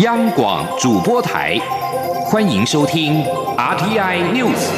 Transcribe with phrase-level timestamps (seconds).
[0.00, 1.58] 央广主播台，
[2.26, 3.24] 欢迎收听
[3.56, 4.68] RTI News。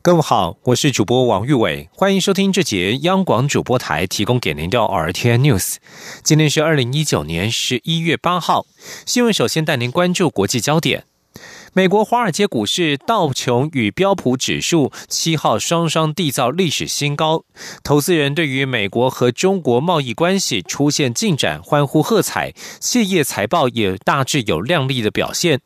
[0.00, 5.78] 各位好，我是主播王玉伟，欢迎收听这节央广主播台提供给您的 RTI News。
[6.22, 8.64] 今天是二零一九年十一月八号，
[9.04, 11.02] 新闻首先带您关注国际焦点。
[11.74, 17.44] 美国华尔街股市道琼与标普指数七号双双缔造历史新高，
[17.84, 25.60] 投资人对于美国和中国贸易关系出现进展欢呼喝彩，企业财报也大致有亮丽的表现。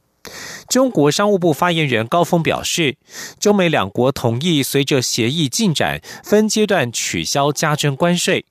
[0.69, 2.97] 中国商务部发言人高峰表示，
[3.39, 8.45] 中美两国同意随着协议进展，分阶段取消加征关税。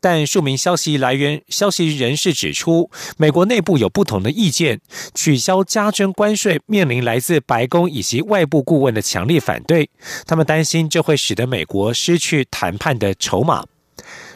[0.00, 4.80] 但数名消息来源、消息人士指出，美国内部有不同的意见，
[5.14, 9.90] 取消加征关税面临来自白宫以及外部顾问的强烈反对。
[10.26, 13.64] 他们担心这会使得美国失去谈判的筹码。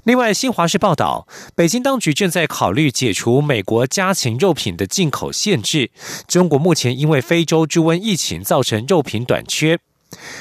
[0.05, 5.91] 另外，新华社报道，北京当局正在考虑解除美国家禽肉品的进口限制。
[6.27, 9.79] 中国目前因为非洲猪瘟疫情造成肉品短缺。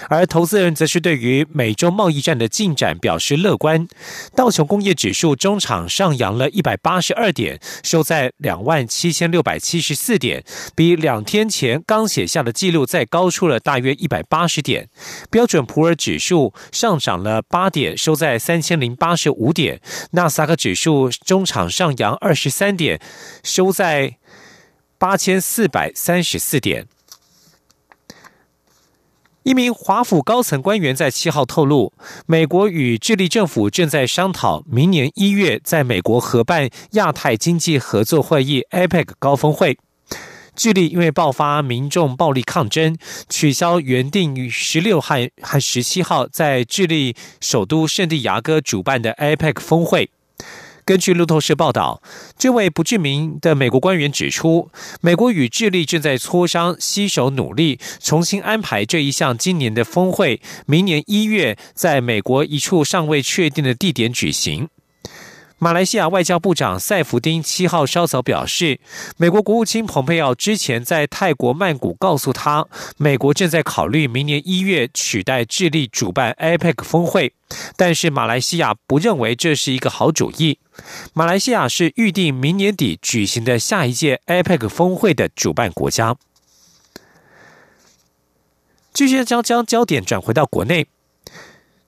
[0.09, 3.87] 而投资人则是对于美洲贸易战的进展表示乐观。
[4.35, 10.43] 道琼工业指数中场上扬了一百八十二点，收在两万七千六百七十四点，
[10.75, 14.89] 比两天前刚写下的记录再高出了大约一百八十点。
[15.29, 19.81] 标准普尔指数上涨了八点，收在三千零八十五点。
[20.11, 22.99] 纳斯达克指数中场上扬二十三点，
[23.43, 24.17] 收在
[24.97, 26.87] 八千四百三十四点。
[29.49, 31.91] 一名华府高层官员在七号透露，
[32.27, 39.79] 美国与智利政府正在商讨明年一月在美国合办亚太经济合作会议 （APEC） 高峰会。
[40.55, 42.95] 智利因为爆发民众暴力抗争，
[43.27, 50.11] 取消原定于十六号和十七号在智利首都圣地亚哥主办的 APEC 峰会。
[50.89, 52.01] 根据路透社报道，
[52.35, 64.69] 这位不知名的美国官员指出，美国与智利正在磋商，携手努力重新安排这一项今年的峰会，明年一月在美国一处尚未确定的地点举行。
[65.61, 68.79] 马来西亚外交部长塞弗丁七号稍早表示，
[69.17, 72.65] 美国国务卿蓬佩奥之前在泰国曼谷告诉他，
[72.95, 77.33] 美国正在考虑明年一月取代智利主办 APEC 峰会，
[77.75, 80.59] 但是马来西亚不认为这是一个好主意。
[81.13, 86.15] 马来西亚是预定明年底举行的下一届 APEC 峰会的主办国家。
[88.93, 90.87] 继续将将焦点转回到国内。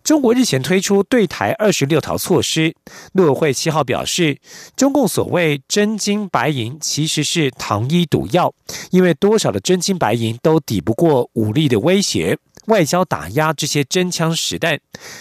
[0.03, 2.75] 中国日前推出对台二十六条措施，
[3.13, 4.39] 陆委会七号表示，
[4.75, 8.53] 中共所谓真金白银其实是糖衣毒药，
[8.89, 14.79] 因为多少的真金白银都抵不过武力的威胁、外交打压这些真枪实弹，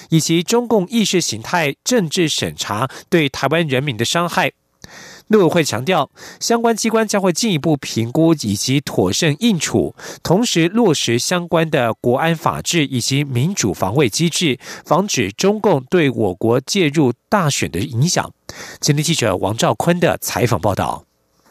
[0.08, 4.52] 以及中共意识形态政治审查对台湾人民的伤害。
[5.30, 6.10] 陆委会强调，
[6.40, 18.32] 相关机关将会进一步评估以及妥善应处，同时落实相关的国安法治以及民主防卫机制，防止中共对我国介入大选的影响。
[18.80, 21.04] 今天记者王兆坤的采访报道。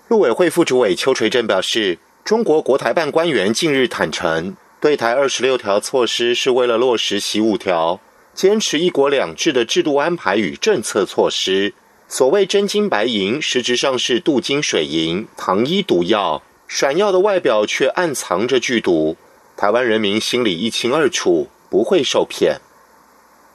[0.10, 8.02] 陆委会副主委邱垂正表示，中国国台办官员近日坦诚，对台二十六条措施是为了落实习五条，
[8.34, 11.74] 坚持一国两制的制度安排与政策措施。
[12.12, 19.16] 所谓真金白银，实质上是镀金水银，糖衣毒药，闪耀的外表却暗藏着剧毒。
[19.56, 22.58] 台湾人民心里一清二楚，不会受骗。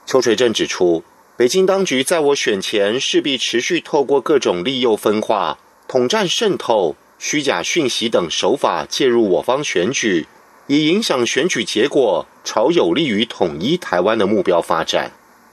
[0.06, 1.02] 邱垂正指出，
[1.36, 10.28] 北京当局在我选前势必持续透过各种利诱分化、统战渗透、虚假讯息等手法介入我方选举，
[10.68, 15.10] 以影响选举结果，朝有利于统一台湾的目标发展。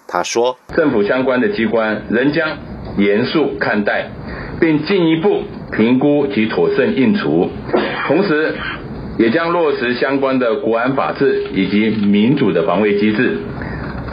[0.07, 2.55] 他说，政府相关的机关仍将。
[2.97, 4.11] 严肃看待，
[4.59, 7.49] 并进一步评估及妥善应处，
[8.07, 8.55] 同时
[9.17, 13.39] 也将落实相关的国安法治以及民主的防卫机制，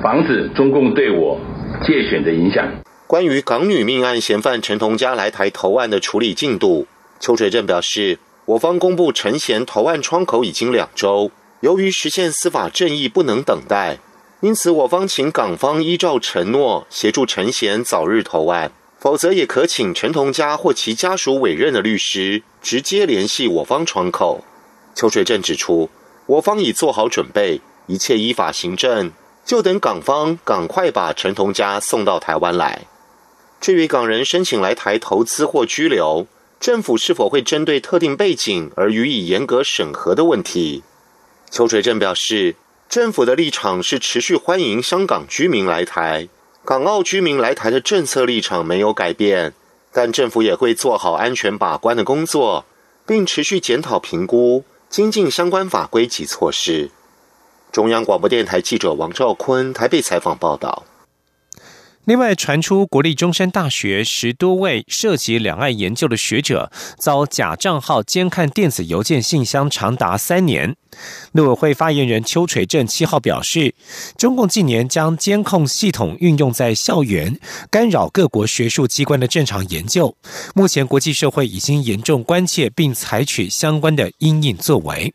[0.02, 1.40] 防止中共对我
[1.82, 2.66] 借选的影响。
[3.06, 6.86] 关于港女命案嫌犯陈同佳来台投案的处理进度，
[7.18, 11.30] 邱垂正表示，我方公布陈嫌投案窗口已经两周，
[11.60, 13.98] 由于实现司法正义不能等待。
[14.40, 18.70] 因此，我方请港方依照承诺协助陈贤早日投案，
[19.00, 24.44] 否则也可请陈同佳或其家属委任的律师直接联系我方窗口。
[24.94, 25.90] 邱水正指出，
[26.26, 29.10] 我方已做好准备，一切依法行政，
[29.44, 32.86] 就等港方赶快把陈同佳送到台湾来。
[33.60, 36.28] 至于港人申请来台投资或居留，
[36.60, 40.84] 政府是否会针对特定背景而予以严格审核的问题，
[41.50, 42.54] 邱水正表示。
[42.88, 46.26] 政府的立场是持续欢迎香港居民来台，
[46.64, 49.52] 港澳居民来台的政策立场没有改变，
[49.92, 52.64] 但政府也会做好安全把关的工作，
[53.04, 56.90] 并持续检讨评估，精进相关法规及措施。
[57.70, 60.86] 中央广播电台记者王兆坤台北采访报道。
[62.08, 70.74] 另外传出，国立中山大学十多位涉及两岸研究的学者遭假账号监看电子邮件信箱长达三年。
[71.32, 73.74] 陆委会发言人邱垂正七号表示，
[74.16, 77.38] 中共近年将监控系统运用在校园，
[77.70, 80.16] 干扰各国学术机关的正常研究。
[80.54, 85.12] 目前国际社会已经严重关切，并采取相关的应应作为。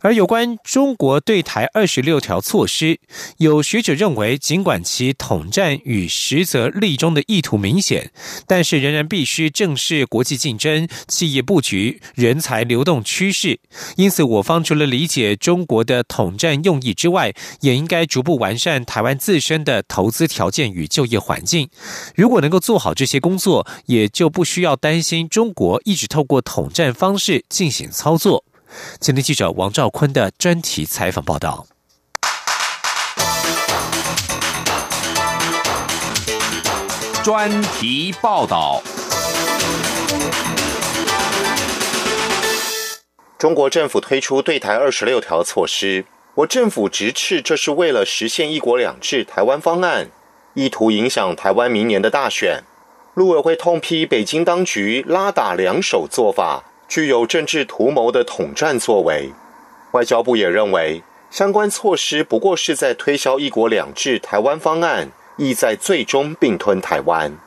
[0.00, 2.98] 而有关中国对台二十六条措施，
[3.38, 8.10] 有学者认为，尽管其统战与实则立中的意图明显，
[8.46, 13.60] 但是仍然必须正视国际竞争、企业布局、人才流动趋势。
[13.96, 21.68] 因此，我方除了理解中国的统战用意之外，也应该逐步完善台湾自身的投资条件与就业环境。
[22.16, 28.44] 如果能够做好这些工作，也就不需要担心中国一直透过统战方式进行操作。
[28.98, 31.66] 今天记者王兆坤的专题采访报道。
[37.22, 38.82] 专题报道。
[43.38, 50.10] 中国政府推出对台二十六条措施，我政府直斥这是为了实现一国两制台湾方案，
[50.54, 52.62] 意图影响台湾明年的大选。
[53.14, 56.69] 陆委会痛批北京当局拉打两手做法。
[56.90, 59.30] 具有政治图谋的统战作为，
[59.92, 67.38] 外交部也认为相关措施不过是在推销“一国两制”台湾方案，意在最终并吞台湾。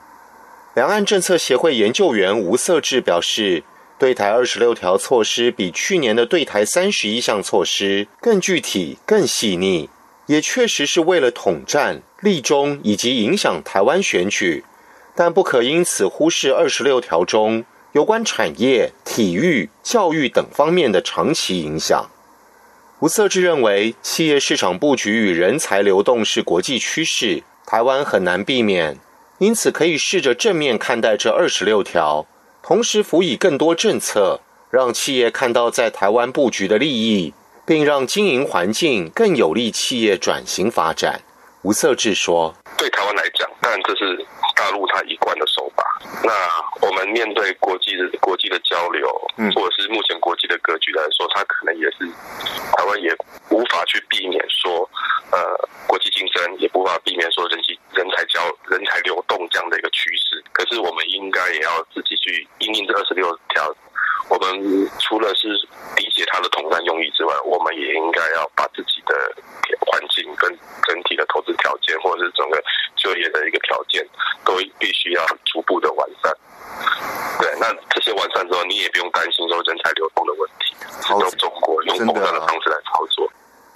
[0.75, 3.63] 两岸政策协会研究员吴色志表示，
[3.99, 9.89] 对台二十六条措施比去年的对台三十一项措施更具体、更细腻，
[10.27, 14.63] 也确实是为了统战、立中以及影响台湾选举，
[15.13, 17.65] 但不可因此忽视二十六条中。
[17.93, 22.09] 有关产业、体育、教育等方面的长期影响，
[22.99, 28.97] 吴色志认为，企业市场布局与人才流动是国际趋势，台湾很难避免，
[29.37, 32.25] 因此可以试着正面看待这二十六条，
[32.63, 34.39] 同时辅以更多政策，
[34.71, 41.21] 让企业看到在台湾布局的利益，并让经营环境更有利企业转型发展。
[41.61, 44.25] 吴色志说：“对台湾来讲，当然这是。”
[44.55, 45.83] 大陆它一贯的手法，
[46.23, 46.31] 那
[46.85, 52.05] 我们面对国际的国际的交流，嗯，或者是目前国际的格局来说，它可能也是
[52.77, 53.13] 台湾也
[53.49, 54.87] 无法去避免说，
[55.31, 58.39] 呃，国际竞争也无法避免说人际人才交
[58.69, 60.41] 人才流动这样的一个趋势。
[60.53, 63.75] 可是我们应该也要自己去应应这二十六条。
[64.29, 65.47] 我们除了是
[65.97, 69.13] 理解它的统战用意之外，我们也应该要把自己的
[69.85, 70.49] 环境跟
[70.87, 72.61] 整体的投资条件，或者是整个
[72.95, 74.05] 就业的一个条件，
[74.45, 76.33] 都必须要逐步的完善。
[77.39, 80.73] 对，那这些完善之后，你也不用担心说人才流动的问题。
[81.09, 83.29] 由中国用统战的方式来操作。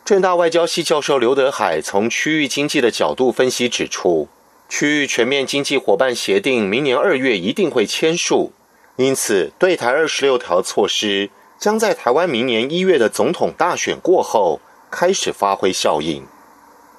[0.05, 4.29] 正大外交系教授刘德海从区域经济的角度分析指出，
[4.69, 8.53] 区域全面经济伙伴协定明年二月一定会签署。
[8.97, 11.29] 因此，对台二十六条措施
[11.59, 14.59] 将在台湾明年一月的总统大选过后
[14.89, 16.25] 开始发挥效应。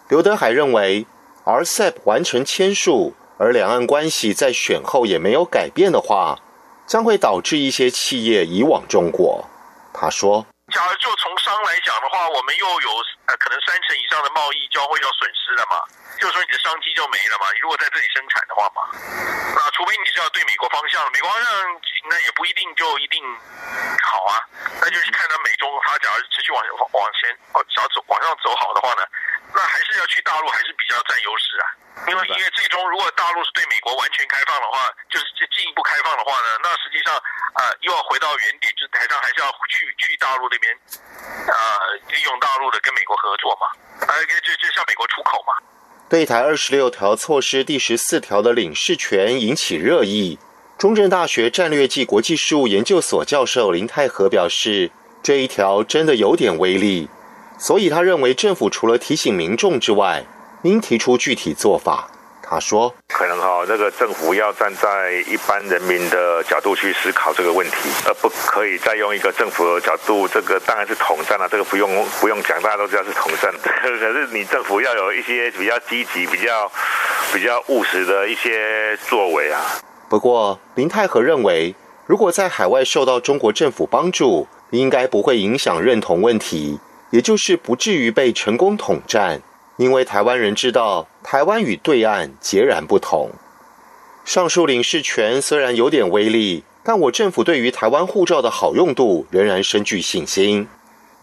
[0.09, 1.07] 刘德海认为
[1.45, 6.39] ，RCEP 完成签署，而两岸关系在选后也没有改变的话，
[6.87, 9.45] 将会导致一些企业移往中国。
[9.93, 11.33] 他说：“假如就从
[11.65, 12.91] 来讲的话，我们又有
[13.27, 15.83] 呃可能三成以上的贸易交汇要损失了嘛。”
[16.19, 17.47] 就是说你的商机就没了嘛？
[17.55, 18.91] 你如果在这里生产的话嘛，
[19.55, 21.53] 那除非你是要对美国方向，美国方向
[22.11, 23.23] 那也不一定就一定
[24.03, 24.43] 好啊。
[24.83, 26.59] 那就是看到美中他假如持续往
[26.93, 29.07] 往前哦，想要走往上走好的话呢，
[29.55, 31.67] 那还是要去大陆还是比较占优势啊。
[32.07, 37.17] 因为因为最终如果大陆是对美国完全开放的话，就是进一步开放的话呢，那实际上
[37.59, 40.73] 啊又要回到原点，就是台上还是要去去大陆那边
[41.51, 41.57] 啊，
[42.09, 43.67] 利用大陆的跟美国合作嘛，
[44.07, 45.53] 啊就就向美国出口嘛。
[46.09, 50.39] 对台二十六条措施第十四条的领事权引起热议。
[50.79, 57.11] 中正大学战略暨国际事务研究所教授林泰和表示，这一条真的有点威力，
[57.59, 60.25] 所以他认为政府除了提醒民众之外，
[60.63, 62.09] 应提出具体做法。
[62.51, 70.27] 他说：“可能哈，这个政府要站在一般人民的角度去思考这个问题，而不可以再用一个政府的角度。
[70.27, 73.53] 这个当然是统战了，这个不用不用讲，大家都知道是统战。
[73.63, 76.73] 可是你政府要有一些比较积极、比较
[77.35, 79.61] 比较务实的一些作为啊。
[80.09, 81.75] 不过林泰和认为，
[82.07, 89.43] 如果在海外受到中国政府帮助，应该不会影响认同问题，也就是不至于被成功统战，
[89.79, 93.31] 因为台湾人知道台湾与对岸截然不同。
[94.25, 100.69] 上述领事权虽然有点威力，但我政府对于台湾护照的好用度仍然深具信心。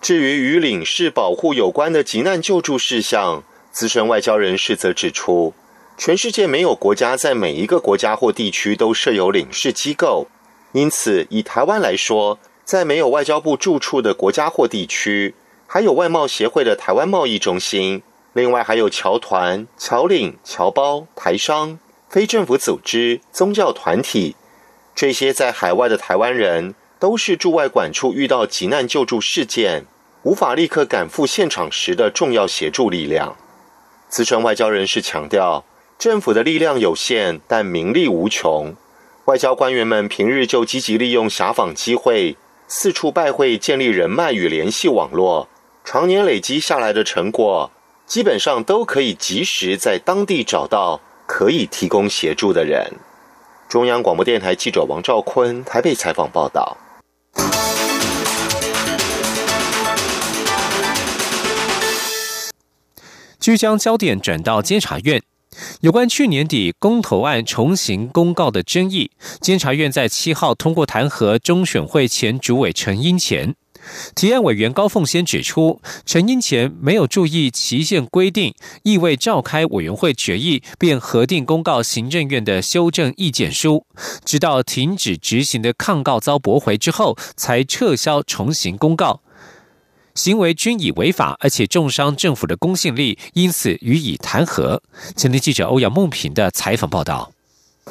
[0.01, 5.53] 至于与领事保护有关的急难救助事项，资深外交人士则指出，
[5.97, 10.27] 全世界没有国家在每一个国家或地区都设有领事机构，
[10.71, 15.35] 因此以台湾来说，在没有外交部驻处的国家或地区。
[15.67, 18.03] 还有外贸协会的台湾贸易中心，
[18.35, 24.35] 另外还有侨团、侨领、侨胞、台商、非政府组织、宗教团体，
[24.93, 29.85] 这些在海外的台湾人都是驻外管处遇到急难救助事件
[30.23, 33.37] 无法立刻赶赴现场时的重要协助力量。
[34.09, 35.63] 资深外交人士强调，
[35.97, 38.75] 政府的力量有限，但名利无穷。
[39.25, 42.35] 外交官员们平日就积极利用辖访机会，
[42.67, 45.47] 四处拜会，建立人脉与联系网络。
[45.85, 47.71] 常年累积下来的成果，
[48.05, 52.93] 基本上都可以及时在当地找到可以提供协助的人。
[53.67, 56.77] 中央广播电台记者王兆坤台北采访报道。
[63.39, 65.21] 据将焦点转到监察院，
[65.81, 73.55] 有关去年底公投案重行公告的争议，监察院在七号通过弹劾中选会前主委陈英前。
[74.15, 83.85] 提案委员高凤仙指出，陈英前没有注意期限规定，意味召开委员会决议便核定公告行政院的修正意见书，
[84.23, 89.21] 直到停止执行的抗告遭驳回之后，才撤销重行公告，
[90.13, 94.79] 行为均已违法，而且重伤政府的公信力，因此予以弹劾。
[95.15, 97.34] 前天记者欧阳梦平的采访报道。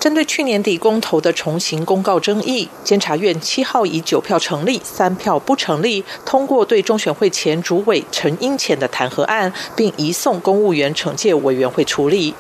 [0.01, 12.35] 针对去年底公投的重行公告争议，监察院七号以九票成立、三票不成立，通过对中选会前主委陈英前的弹劾案，并移送公务员惩戒委员会处理。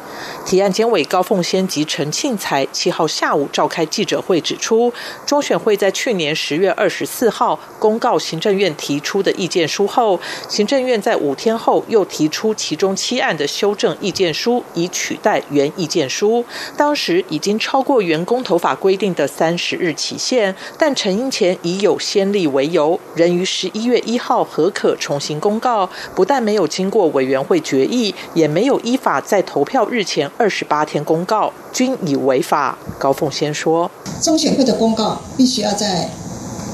[0.44, 4.92] 提案监委高凤仙及陈庆才七号下午召开记者会，指出
[5.25, 16.44] 中选会在去年十月二十四号公告行政院提出的意见书后，行政院在五天后又提出其中七案的修正意见书，以取代原意见书。
[16.76, 30.30] 当时已已经超过原公投法规定的三十日期限，但陈英前已有先例为由，仍于十一月一号核可重新公告，不但没有经过委员会决议，也没有依法在投票日前。
[30.38, 32.78] 二十八天公告均已违法。
[32.98, 33.90] 高凤先说，
[34.22, 36.08] 中选会的公告必须要在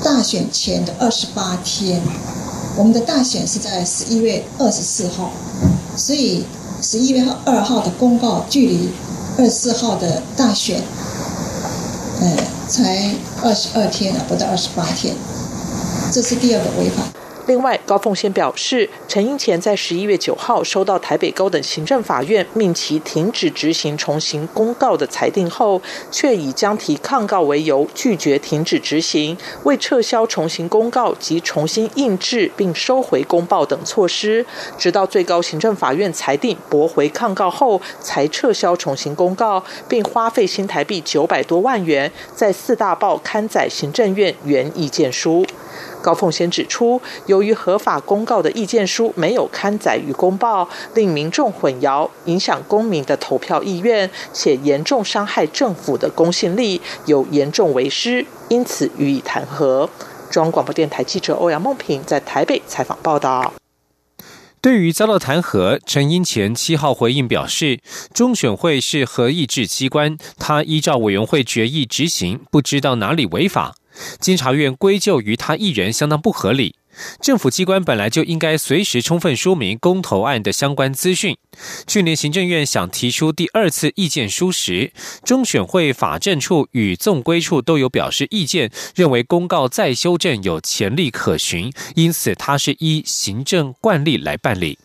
[0.04, 2.00] 大选前的二十八天。
[2.76, 5.32] 我们的大选是在十一月二十四号，
[5.96, 6.44] 所以
[6.80, 8.90] 十一月二号的公告距离
[9.38, 10.82] 二十四号的大选，
[12.20, 12.36] 呃，
[12.68, 15.14] 才二十二天啊，不到二十八天。
[16.12, 17.19] 这是第二个违法。
[17.50, 34.46] 另外，高凤仙表示，陈英前在十一月九号收到台北高等行政法院命其停止执行重行公告的裁定后，却以将提抗告为由拒绝停止执行，未撤销重行公告及重新印制并收回公报等措施，
[34.78, 45.44] 直到最高行政法院裁定驳回抗告后，才撤销重行公告，并花费新台币九百多万元在四大报刊载行政院原意见书。
[46.00, 59.88] 高凤仙指出，由于合法公告的意见书没有刊载于公报，令民众混淆，影响公民的投票意愿，且严重伤害政府的公信力，有严重违失，因此予以弹劾。
[60.30, 63.52] 中央广播电台记者欧阳梦平在台北采访报道。
[64.62, 67.80] 对于遭到弹劾，陈英前七号回应表示，
[68.12, 73.74] 中选会是合议制机关，他依照委员会决议执行，不知道哪里违法。
[74.18, 76.76] 监察院归咎于他一人，相当不合理。
[77.20, 81.36] 政府机关本来就应该随时充分说明公投案的相关资讯。
[81.86, 84.92] 去年行政院想提出第二次意见书时，
[85.24, 94.78] 中选会法政处与纵规处都有表示意见，认为公告再修正有潜力可循，因此它是依行政惯例来办理。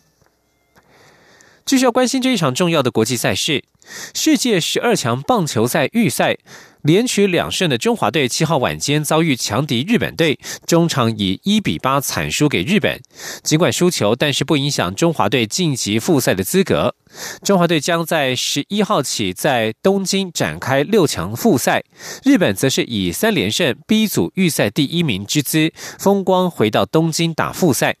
[1.64, 3.64] 继续要关心这一场重要的国际赛事——
[4.14, 6.36] 世界十二强棒球赛预赛。
[6.82, 10.38] 连取两胜的中华队七号晚间遭遇强敌日本队，
[10.68, 13.02] 中场以一比八惨输给日本。
[13.42, 16.94] 尽管输球，但是不影响中华队晋级复赛的资格。
[17.42, 21.82] 中华队将在十一号起在东京展开六强复赛，
[22.22, 27.96] 日本则是以三连胜 B 组预赛第一名之姿风光回到东京打复赛。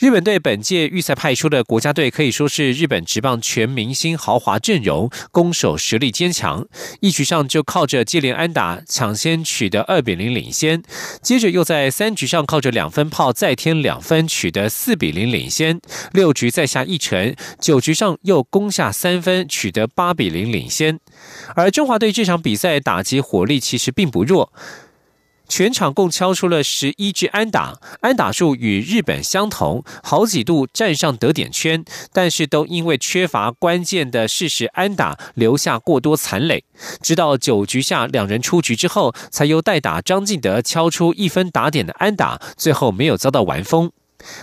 [0.00, 6.66] 日本队本届预赛派出的国家队可以说是日本职棒全明星豪华阵容，攻守实力坚强。
[7.00, 10.82] 一局上就靠着接连安打抢先取得二比零领先，
[11.20, 15.78] 接着又在三局上靠着两分炮再添两分取得四比零领先，
[16.12, 20.98] 六局再下一城，九局上又攻下三分取得八比零领先。
[21.54, 24.50] 而中华队这场比赛打击火力其实并不弱。
[25.50, 36.62] 全场共敲出了十一支安打，安打数与日本相同，好几度站上得点圈，但是都因为缺乏关键的事实安打，留下过多残垒。
[37.02, 43.90] 直到九局下两人出局之后，才由代打张进德敲出一分打点的安打，最后没有遭到完封。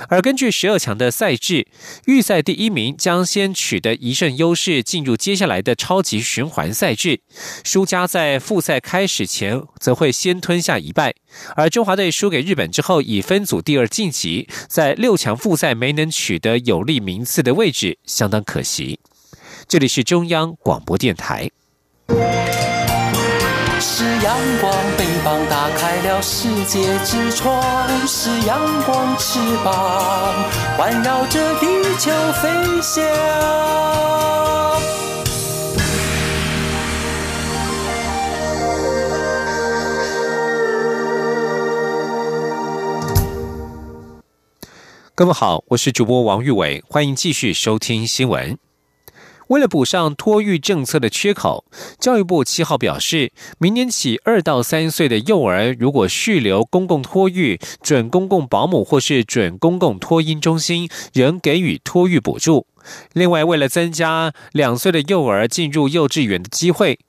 [0.09, 1.67] 而根据十二强的赛制，
[2.05, 7.19] 预赛第一名将先取得一胜优势，进入接下来的超级循环赛制。
[7.63, 11.13] 输家在复赛开始前则会先吞下一败。
[11.55, 18.99] 而中华队输给日本之后，以分组第二晋级，在六强复赛没能取得有利名次的位置，相当可惜。
[19.67, 21.49] 这里是中央广播电台。
[24.23, 27.61] 阳光，翅膀打开了世界之窗；
[28.07, 30.33] 是阳光，翅膀
[30.75, 31.67] 环绕着地
[31.99, 33.03] 球飞翔。
[45.13, 48.57] 各位好，我是主播王玉伟，欢迎继续收听新闻。
[49.47, 51.65] 为了补上托育政策的缺口，
[51.99, 62.67] 教育部七号表示，明年起二到三岁的幼儿如果续留公共托育、准公共保姆或是准公共托婴中心，仍给予托育补助。
[63.13, 66.99] 另外，为了增加两岁的幼儿进入幼稚园的机会。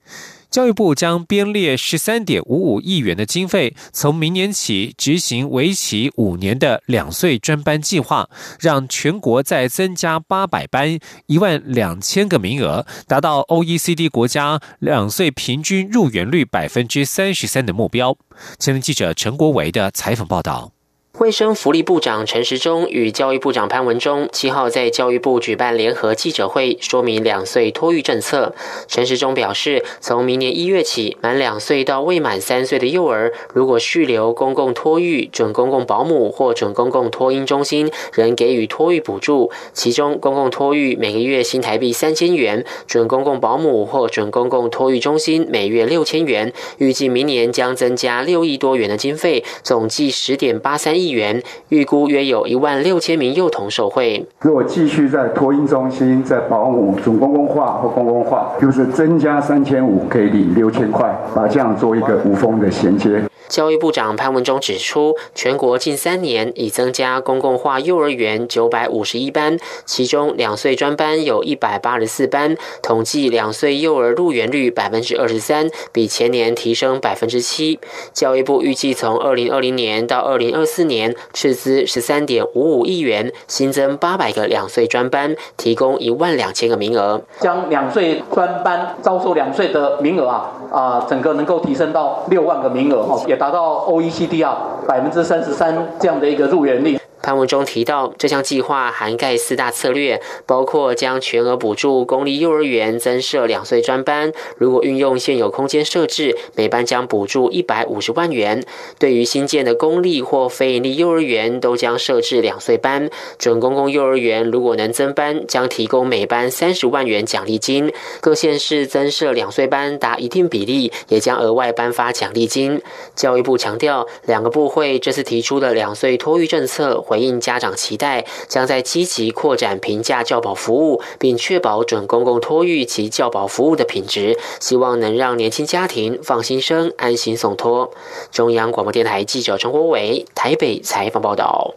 [0.49, 8.27] 教育部将编列十三点五五亿元的经费，从明年起执行为期五年的两岁专班计划，
[8.59, 18.17] 让全国再增加八百班，一万两千个名额，达到 OECD 国家两岁平均入园率百分之三十三的目标。
[18.57, 20.71] 前天记者陈国维的采访报道。
[21.17, 28.53] 卫生福利部长陈时中与教育部长潘文忠七号在教育部举办联合记者会，说明两岁托育政策。
[28.87, 39.51] 陈时中表示，从明年一月起，满两岁到未满三岁的幼儿，如果续留公共托育、准公共保姆或准公共托婴中心，仍给予托育补助。
[39.73, 46.53] 其中，公共托育每个月新台币三千元，准公共保姆或准公共托育中心每月六千元。
[46.77, 51.09] 预计明年将增加六亿多元的经费，总计十点八三亿。
[51.09, 54.25] 元预估约有一万六千名幼童受惠。
[54.41, 63.21] 如果继续在托婴中心、在保姆准公共化或公共化，就是增加三千五，可以领六千块，把这样做一个无缝的衔接。
[63.47, 77.79] 教育部长潘文忠指出，全国近三年已增加公共化幼儿园九百五十一班，其中两岁专班有一百八十四班，统计两岁幼儿入园率百分之二十三，比前年提升百分之七。
[78.13, 93.39] 教育部预计从二零二零年到二零二四年，斥资十三点五五亿元，新增八百个两岁专班，提供一万两千个名额，将两岁专班招收两岁的名额啊啊，整个能够提升到六万个名额哦，也。
[93.39, 96.98] 达到 OECD 啊百分之三十三这样的一个入园率。
[97.21, 108.61] 潘文中提到，这项计划涵盖四大策略，包括将全额补助公立幼儿园增设两岁专班，如果运用现有空间设置，每班将补助一百五十万元；
[108.97, 113.09] 对于新建的公立或非营利幼儿园，都将设置两岁班。
[113.37, 117.91] 准公共幼儿园如果能增班，将提供每班三十万元奖励金。
[118.21, 122.81] 各县市增设两岁班达一定比例，也将额外颁发奖励金。
[123.13, 127.03] 教育部强调，两个部会这次提出的两岁托育政策。
[127.09, 137.91] 回应家长期待，将在积极扩展平价教保服务，并确保准公共托育及教保服务的品质，希望能让年轻家庭放心生、安心送托。
[138.31, 141.73] 中央广播电台记者陈国伟台北采访报道。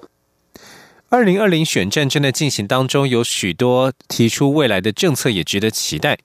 [1.13, 6.19] 二零二零选战正在进行当中，有许多提出未来的政策也值得期待。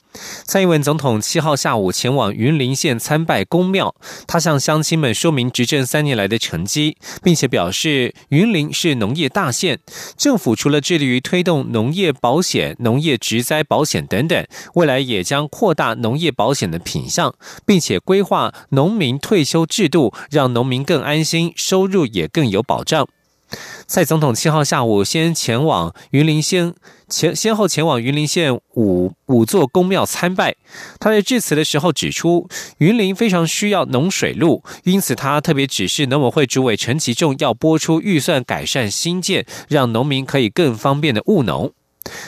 [0.46, 3.94] 蔡英文总统七号下午前往云林县参拜公庙，
[4.26, 9.80] 他向乡亲们说明执政三年来的成绩，并且表示云林是农业大县，
[10.16, 23.10] 政府除了致力于推动农业保险、农业植灾保险等等，未来也将扩大农业保险的品项，并且规划农民退休制度，让农民更安心，收入也更有保障。
[23.88, 26.74] 蔡总统七号下午先前往云林县，
[27.08, 30.56] 前先后前往云林县五五座公庙参拜。
[31.00, 41.72] 他在致辞的时候指出，云林非常需要农水路，因此他特别指示农委会主委陈其重要拨出预算改善新建，让农民可以更方便的务农。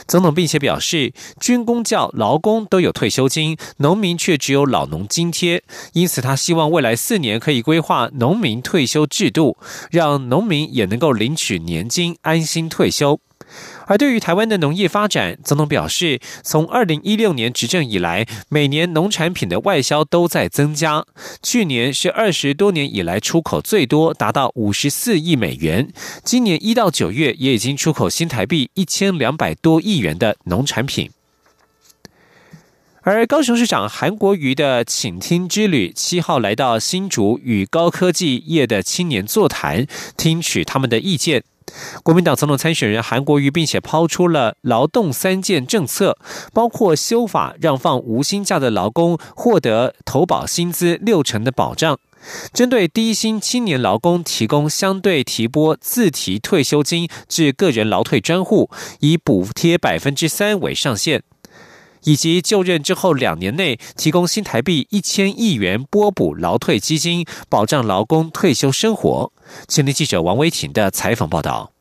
[0.08, 5.64] 总统并且表示，军工教劳工都有退休金，农民却只有老农津贴，
[5.94, 9.58] 因此他希望未来四年可以规划农民退休制度，
[9.92, 13.20] 让农民也能够领取年金，安心退休。
[13.90, 21.04] 而对于台湾的农业发展，总统表示，从二零一六年执政以来，每年农产品的外销都在增加。
[21.42, 25.92] 去年是二十多年以来出口最多，达到五十四亿美元。
[26.24, 31.10] 今年一到九月也已经出口新台币一千两百多亿元的农产品。
[33.02, 41.44] 而高雄市长韩国瑜的请听之旅，七号来到新竹，与高科技业的青年座谈，听取他们的意见。
[42.04, 46.18] 国民党总统参选人韩国瑜，并且抛出了劳动三件政策，
[46.54, 51.98] 包括修法让放无薪假的劳工获得投保薪资六成的保障，
[52.54, 61.24] 针对低薪青年劳工提供相对提拨自提退休金至个人劳退专户，以补贴百分之三为上限，
[62.04, 69.32] 以及就任之后两年内提供新台币一千亿元拨补劳退基金，保障劳工退休生活。
[69.68, 71.72] 青年记者王威婷的采访报道：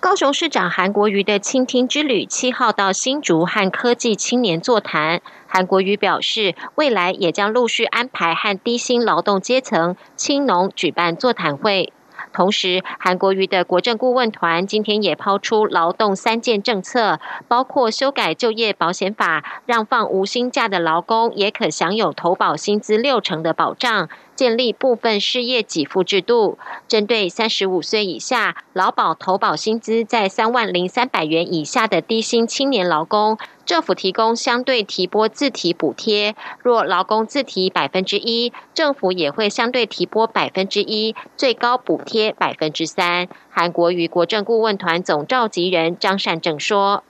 [0.00, 5.20] 高雄市长韩国瑜的倾听之旅，七号到新竹和科技青年座谈。
[5.46, 11.92] 韩国瑜表示，未来也将陆续安排和低薪劳动阶层、青农举办座谈会。
[12.32, 24.08] 同时，韩国瑜的国政顾问团今天也抛出劳动三件政策，包括修改就业保险法，让放无薪假的劳工也可享有投保薪资六成的保障。
[24.40, 26.56] 建立部分失业给付制度，
[26.88, 36.34] 针对三十五岁以下劳保投保薪资在三万零三百元以下的低薪青年劳工，政府提供相对提拨自提补贴。
[36.62, 43.28] 若劳工自提百分之一，政府也会相对提拨百分之一，最高补贴百分之三。
[43.50, 47.04] 韩国与国政顾问团总召集人张善政说：“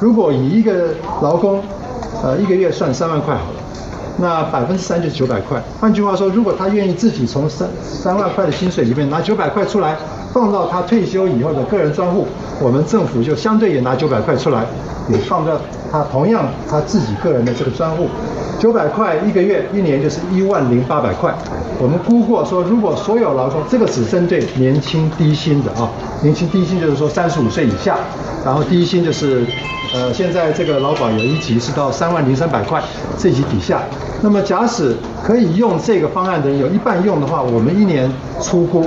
[0.00, 1.62] 如果以一个劳工，
[2.24, 3.58] 呃，一个月算三万块好了。”
[4.18, 5.62] 那百分之三就是九百块。
[5.80, 9.96] 换句话说，如果他愿意自己从三三万块的薪水里面拿九百块出来，
[10.32, 12.26] 放到他退休以后的个人专户，
[12.60, 14.64] 我们政府就相对也拿九百块出来，
[15.08, 18.08] 也放到他同样他自己个人的这个专户。
[18.58, 21.34] 九百块一个月，一年就是一万零八百块。
[21.78, 25.90] 我们估过说，如果所有劳工，这个只针对年轻低薪的啊，
[26.22, 27.96] 年轻低薪就是说三十五岁以下，
[28.44, 29.44] 然后低薪就是。
[29.94, 32.82] 呃，现在这个劳保有一级是到三万零三百块，
[33.18, 33.82] 这级底下。
[34.22, 38.86] 那么假使可以用这个方案的有一半用的话，我们一年出估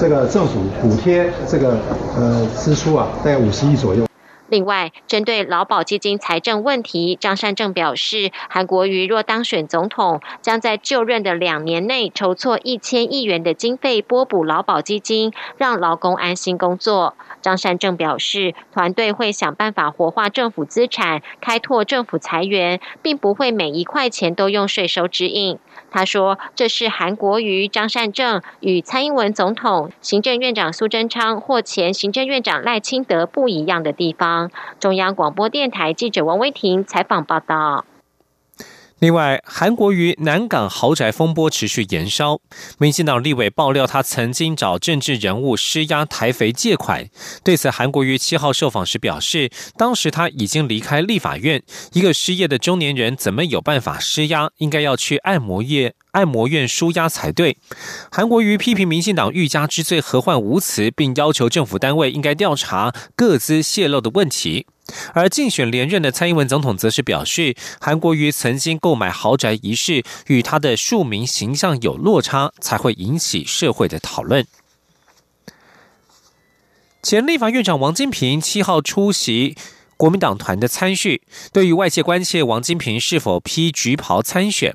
[0.00, 1.78] 这个政补贴这个
[2.16, 4.06] 呃支出啊，大概五十亿左右。
[4.48, 17.16] 另外，针对劳保基金财政问题，张善政表示，韩国瑜若当选总统，将在就任的两年内筹措一千亿元的经费拨补劳保基金，让劳工安心工作。
[17.42, 25.58] 张善政表示，团队会想办法活化政府资产，开拓政府财源，并不会每一块钱都用税收指引。
[25.96, 37.86] 他说：“这是韩国瑜、张善政与蔡英文总统、行政院长苏贞昌或前行政院长赖清德不一样的地方。”中央广播电台记者王威婷采访报道。
[39.06, 42.40] 另外，韩国瑜南港豪宅风波持续延烧，
[42.78, 47.08] 民进党立委爆料他曾经找政治人物施压台肥借款。
[47.44, 54.50] 对此，韩国瑜七号受访时表示，当时他已经离开立法院，一个失业的中年人怎么有办法施压？
[54.56, 55.94] 应该要去按摩业。
[56.10, 57.56] 按摩院舒压才对。
[58.10, 64.66] 韩国瑜批评民进党欲加之罪，何患无辞，并要求政府单位应该调查各自泄露的问题。
[65.14, 74.46] 而竞选连任的蔡英文总统则是表示，韩国瑜曾经购买豪宅一事与他的庶民形象有落差，才会引起社会的讨论。
[77.02, 79.56] 前立法院长王金平七号出席。
[79.96, 84.74] 国民党团的参叙，对于外界关切王金平是否披橘袍参选，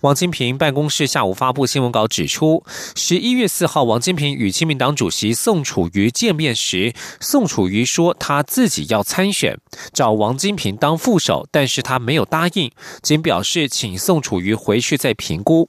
[0.00, 9.58] 王金平办公室下午发布新闻稿指出，十一月四号，王金平与亲民党主席宋楚瑜见面时，宋楚瑜说他自己要参选，
[9.92, 12.70] 找王金平当副手，但是他没有答应，
[13.02, 15.68] 仅表示请宋楚瑜回去再评估。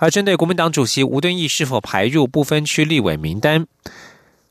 [0.00, 3.66] 而针对国民党主席吴敦义是否排入不分区立委名单。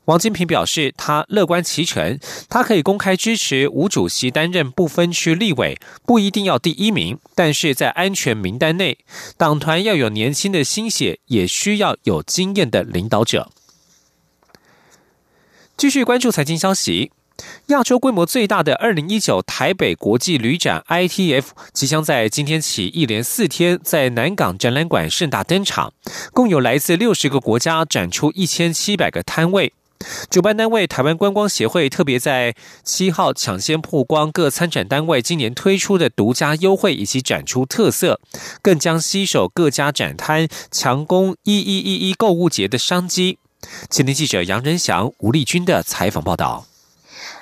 [0.06, 8.98] 王金平表示，他乐观其成，他可以公开支持吴主席担任不分区立委，不一定要第一名，但是在安全名单内，
[9.38, 13.50] 党团要有年轻的心血，也需要有经验的领导者。
[15.76, 17.10] 继续关注财经消息。
[17.66, 25.92] 亚洲规模最大的二零一九台北国际旅展 ITF 即将在今天起一连四天在南港展览馆盛大登场，
[26.32, 29.72] 共有来自六十个国家展出一千七百个摊位。
[30.28, 38.20] 主办单位台湾观光协会特别在七号抢先曝光各参展单位今年推出的独家优惠以及展出特色，
[38.60, 43.38] 更将吸手各家展摊，强攻一一一一购物节的商机。
[43.88, 46.66] 前天记者杨仁祥、吴丽君的采访报道。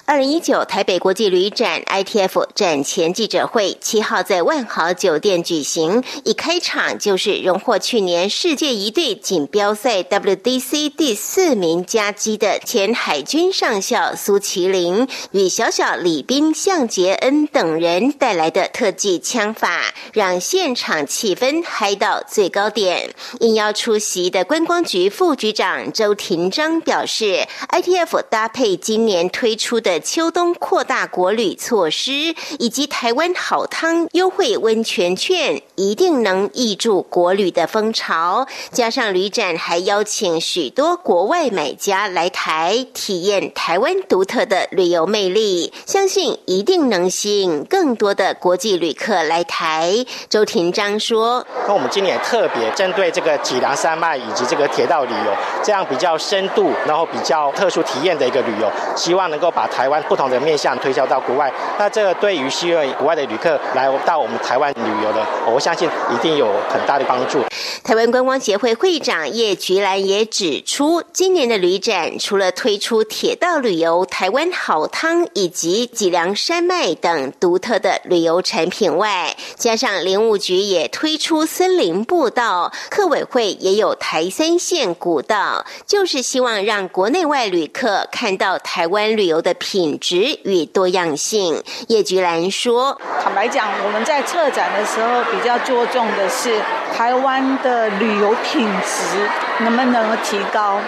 [0.04, 23.14] 二零一九台北国际旅展 ITF 展前记者会七号在万豪酒店举行，一开场就是荣获去年世界一队锦标赛 WDC 第四名佳绩的前海军上校苏麒麟与小小李斌、向杰恩等人带来的特技枪法，让现场气氛嗨到最高点。
[23.38, 29.91] 应邀出席的观光局副局长周廷章表示，ITF 搭配今年推出的。
[30.00, 32.12] 秋冬扩大国旅措施，
[32.58, 38.46] 以及台湾好汤优惠温泉券，一定能挹注国旅的风潮。
[38.70, 49.92] 加上旅展还邀请许多国外买家来台体验台湾独特的旅游魅力，相信一定能吸引更多的国际旅客来台。
[50.28, 67.42] 周廷章说：“那我们今年特别针对这个脊梁山脉以及这个铁道旅游，这样比较深度，然后比较特殊体验的一个旅游，希望能够把台。”湾不同的面向推销到国外，那这个对于希望国外的旅客来到我们台湾旅游的，我想相信一定有很大的帮助。
[67.82, 89.56] 台湾观光协会会长叶菊兰也指出，今年的旅展除了推出铁道旅游、台湾好汤以及脊梁山脉等独特的旅游产品外，加上林务局也推出森林步道，客委会也有台三线古道，就是希望让国内外旅客看到台湾旅游的。
[89.62, 96.50] 品质与多样性，叶菊兰说：“坦白讲，我们在策展的时候比较要着重的是
[96.96, 100.78] 台湾的旅游品质能不能提高，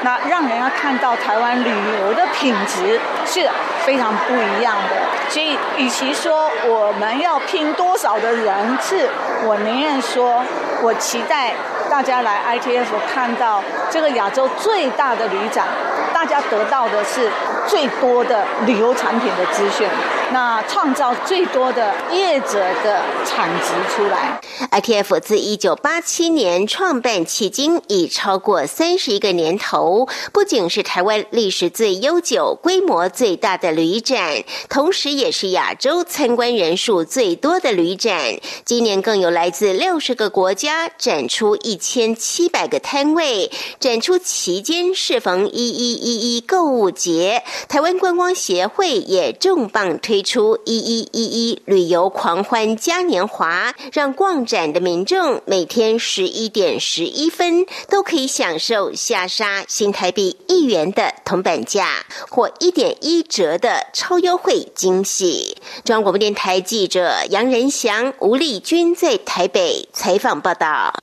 [0.00, 3.46] 那让人要看到台湾旅游的品质是
[3.84, 5.30] 非常不一样的。
[5.30, 9.08] 所以，与其说我们要拼多少的人次，
[9.44, 10.42] 我宁愿说，
[10.82, 11.54] 我期待
[11.90, 15.66] 大家来 ITF 看到这个亚洲最大的旅展，
[16.12, 17.30] 大家得到的是。”
[17.66, 19.88] 最多的旅游产品的资讯，
[20.32, 24.38] 那创造最多的业者的产值出来。
[24.70, 38.38] ITF 自一九八七年创办迄今，已超过三十一个年头，不仅是台湾历史最悠久、规模最大的旅展，同时也是亚洲参观人数最多的旅展。
[38.64, 47.42] 今年更有来自六十个国家展出一千七百个摊位，展出期间适逢一一一一购物节。
[47.68, 65.56] 台湾观光协会也重磅推出“一一一一旅游狂欢嘉年华”，让逛展的民众每天十一点十一分都可以享受下杀新台币一元的铜板价或一点一折的的超优惠惊喜。
[65.86, 71.00] 中央广播电台记者杨仁祥、吴丽君在台北采访报道。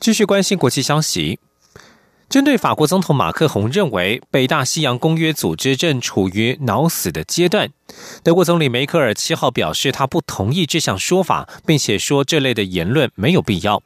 [0.00, 1.38] 继续关心国际消息。
[2.28, 7.68] 针对法国总统马克宏认为北大西洋公约组织正处于脑死的阶段，
[8.24, 13.80] 德国总理梅克尔七号表示他不同意这项说法，并且说这类的言论没有必要。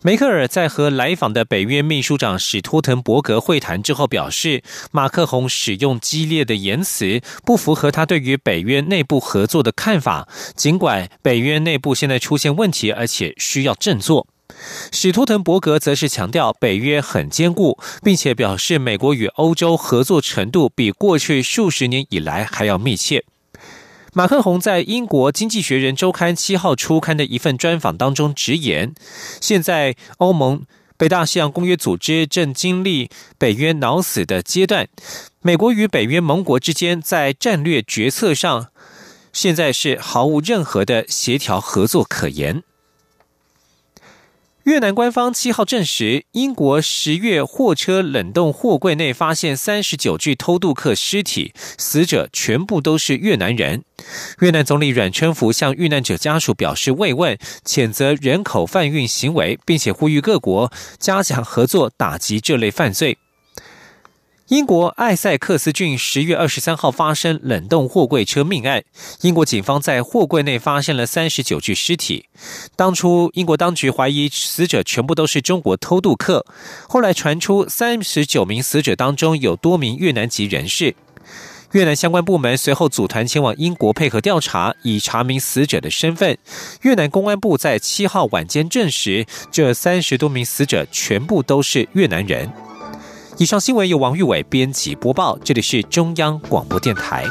[0.00, 14.28] 梅克尔在和来访的北约秘书长史托滕伯格会谈之后表示，马克宏使用激烈的言辞不符合他对于北约内部合作的看法，尽管北约内部现在出现问题，而且需要振作。
[14.92, 23.24] 史托滕伯格则是强调北约很坚固，并且表示美国与欧洲合作程度比过去数十年以来还要密切。
[24.18, 28.92] 马克宏在英国《经济学人》周刊七号初刊的一份专访当中直言，
[29.40, 30.64] 现在欧盟、
[30.96, 34.88] 北大西洋公约组织正经历北约脑死的阶段，
[35.40, 38.70] 美国与北约盟国之间在战略决策上，
[39.32, 42.64] 现在是毫无任何的协调合作可言。
[44.68, 53.82] 越南官方七号证实，英国十月货车冷冻货柜内发现三十九具偷渡客尸体，死者全部都是越南人。
[54.40, 63.16] 越南总理阮春福向遇难者家属表示慰问，谴责人口贩运行为，并且呼吁各国加强合作，打击这类犯罪。
[64.48, 68.82] 英国艾塞克斯郡十月二十三号发生冷冻货柜车命案，
[69.20, 72.24] 英国警方在货柜内发现了三十九具尸体。
[72.74, 76.46] 当初英国当局怀疑死者全部都是中国偷渡客，
[76.88, 80.94] 后来传出三十九名死者当中有多名越南籍人士。
[81.72, 86.38] 越南相关部门随后组团前往英国配合调查，以查明死者的身份。
[86.80, 92.50] 越南公安部在七号晚间证实，这三十多名死者全部都是越南人。
[93.38, 97.24] 以上新闻由王玉伟编辑播报，这里是中央广播电台。